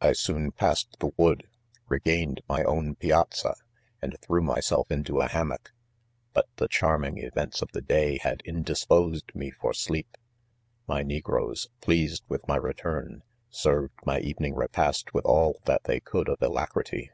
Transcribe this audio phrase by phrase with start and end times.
[0.00, 1.12] I soon passed the.
[1.16, 1.46] wood,
[1.88, 3.54] regained nay own piazza,
[4.02, 5.70] and threw myself into a hammock,
[6.34, 10.16] hot the charming events of the day had indispos ed me for sleep.
[10.88, 16.28] My negroes, pleased with my return) served my evening repast with all that they could
[16.28, 17.12] of alacrity.